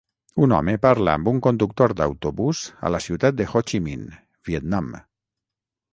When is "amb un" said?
1.19-1.41